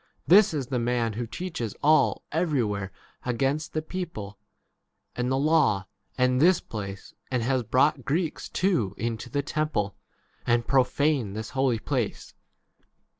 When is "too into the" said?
8.49-9.43